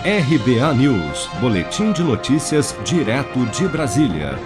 RBA 0.00 0.74
News, 0.74 1.28
Boletim 1.40 1.90
de 1.90 2.04
Notícias, 2.04 2.72
direto 2.84 3.44
de 3.46 3.66
Brasília. 3.66 4.38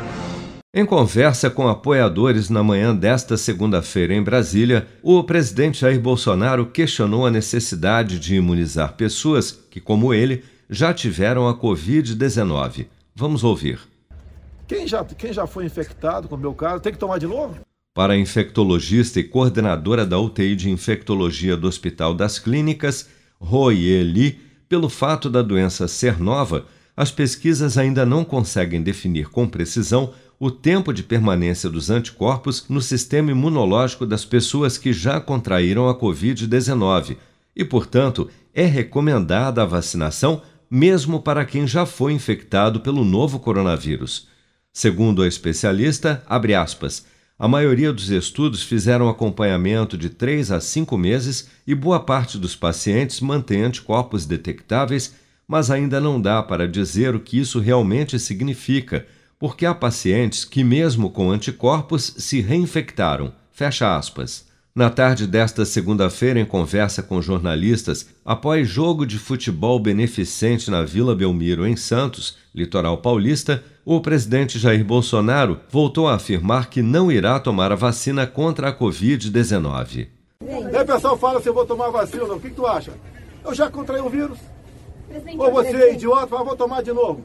Em 0.72 0.86
conversa 0.86 1.50
com 1.50 1.68
apoiadores 1.68 2.48
na 2.48 2.62
manhã 2.62 2.96
desta 2.96 3.36
segunda-feira 3.36 4.14
em 4.14 4.22
Brasília, 4.22 4.88
o 5.02 5.22
presidente 5.22 5.80
Jair 5.80 6.00
Bolsonaro 6.00 6.64
questionou 6.64 7.26
a 7.26 7.30
necessidade 7.30 8.18
de 8.18 8.34
imunizar 8.34 8.94
pessoas 8.94 9.52
que, 9.52 9.78
como 9.78 10.14
ele, 10.14 10.42
já 10.70 10.94
tiveram 10.94 11.46
a 11.46 11.54
Covid-19. 11.54 12.86
Vamos 13.14 13.44
ouvir. 13.44 13.78
Quem 14.66 14.88
já, 14.88 15.04
quem 15.04 15.34
já 15.34 15.46
foi 15.46 15.66
infectado, 15.66 16.28
como 16.28 16.40
é 16.40 16.46
o 16.46 16.48
meu 16.48 16.54
caso, 16.54 16.80
tem 16.80 16.94
que 16.94 16.98
tomar 16.98 17.18
de 17.18 17.26
novo? 17.26 17.60
Para 17.92 18.14
a 18.14 18.18
infectologista 18.18 19.20
e 19.20 19.24
coordenadora 19.24 20.06
da 20.06 20.18
UTI 20.18 20.56
de 20.56 20.70
infectologia 20.70 21.58
do 21.58 21.68
Hospital 21.68 22.14
das 22.14 22.38
Clínicas, 22.38 23.10
Royeli, 23.38 24.50
pelo 24.72 24.88
fato 24.88 25.28
da 25.28 25.42
doença 25.42 25.86
ser 25.86 26.18
nova, 26.18 26.64
as 26.96 27.10
pesquisas 27.10 27.76
ainda 27.76 28.06
não 28.06 28.24
conseguem 28.24 28.82
definir 28.82 29.28
com 29.28 29.46
precisão 29.46 30.14
o 30.40 30.50
tempo 30.50 30.94
de 30.94 31.02
permanência 31.02 31.68
dos 31.68 31.90
anticorpos 31.90 32.64
no 32.70 32.80
sistema 32.80 33.30
imunológico 33.30 34.06
das 34.06 34.24
pessoas 34.24 34.78
que 34.78 34.90
já 34.90 35.20
contraíram 35.20 35.90
a 35.90 35.94
Covid-19 35.94 37.18
e, 37.54 37.62
portanto, 37.66 38.30
é 38.54 38.64
recomendada 38.64 39.60
a 39.60 39.66
vacinação 39.66 40.40
mesmo 40.70 41.20
para 41.20 41.44
quem 41.44 41.66
já 41.66 41.84
foi 41.84 42.14
infectado 42.14 42.80
pelo 42.80 43.04
novo 43.04 43.38
coronavírus. 43.38 44.26
Segundo 44.72 45.20
a 45.20 45.28
especialista, 45.28 46.24
aspas, 46.58 47.04
a 47.42 47.48
maioria 47.48 47.92
dos 47.92 48.08
estudos 48.08 48.62
fizeram 48.62 49.08
acompanhamento 49.08 49.98
de 49.98 50.08
3 50.08 50.52
a 50.52 50.60
5 50.60 50.96
meses 50.96 51.48
e 51.66 51.74
boa 51.74 51.98
parte 51.98 52.38
dos 52.38 52.54
pacientes 52.54 53.20
mantém 53.20 53.62
anticorpos 53.64 54.24
detectáveis, 54.24 55.12
mas 55.48 55.68
ainda 55.68 56.00
não 56.00 56.20
dá 56.20 56.40
para 56.40 56.68
dizer 56.68 57.16
o 57.16 57.18
que 57.18 57.40
isso 57.40 57.58
realmente 57.58 58.16
significa, 58.16 59.04
porque 59.40 59.66
há 59.66 59.74
pacientes 59.74 60.44
que, 60.44 60.62
mesmo 60.62 61.10
com 61.10 61.32
anticorpos, 61.32 62.14
se 62.16 62.40
reinfectaram. 62.40 63.32
Fecha 63.50 63.96
aspas. 63.96 64.46
Na 64.72 64.88
tarde 64.88 65.26
desta 65.26 65.64
segunda-feira, 65.64 66.38
em 66.38 66.46
conversa 66.46 67.02
com 67.02 67.20
jornalistas, 67.20 68.06
após 68.24 68.68
jogo 68.68 69.04
de 69.04 69.18
futebol 69.18 69.80
beneficente 69.80 70.70
na 70.70 70.82
Vila 70.82 71.12
Belmiro, 71.12 71.66
em 71.66 71.74
Santos, 71.74 72.36
litoral 72.54 72.98
paulista, 72.98 73.64
o 73.84 74.00
presidente 74.00 74.58
Jair 74.58 74.84
Bolsonaro 74.84 75.60
voltou 75.68 76.08
a 76.08 76.14
afirmar 76.14 76.70
que 76.70 76.80
não 76.82 77.10
irá 77.10 77.38
tomar 77.40 77.72
a 77.72 77.76
vacina 77.76 78.26
contra 78.26 78.68
a 78.68 78.76
Covid-19. 78.76 80.08
E 80.42 80.76
aí, 80.76 80.84
pessoal 80.84 81.18
fala 81.18 81.40
se 81.40 81.48
eu 81.48 81.54
vou 81.54 81.66
tomar 81.66 81.90
vacina 81.90 82.22
ou 82.22 82.28
não. 82.28 82.36
O 82.36 82.40
que, 82.40 82.50
que 82.50 82.56
tu 82.56 82.66
acha? 82.66 82.92
Eu 83.44 83.54
já 83.54 83.70
contraí 83.70 84.00
o 84.00 84.08
vírus. 84.08 84.38
Ou 85.36 85.52
você 85.52 85.76
é 85.76 85.94
idiota, 85.94 86.28
mas 86.30 86.44
vou 86.46 86.56
tomar 86.56 86.82
de 86.82 86.92
novo. 86.92 87.24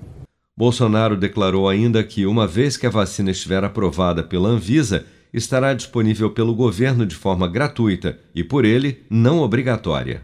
Bolsonaro 0.56 1.16
declarou 1.16 1.70
ainda 1.70 2.04
que, 2.04 2.26
uma 2.26 2.48
vez 2.48 2.76
que 2.76 2.88
a 2.88 2.90
vacina 2.90 3.30
estiver 3.30 3.64
aprovada 3.64 4.24
pela 4.24 4.50
Anvisa, 4.50 5.06
estará 5.32 5.74
disponível 5.74 6.32
pelo 6.32 6.56
governo 6.56 7.06
de 7.06 7.16
forma 7.16 7.48
gratuita 7.48 8.20
e, 8.34 8.44
por 8.44 8.66
ele, 8.66 9.06
não 9.10 9.40
obrigatória. 9.40 10.24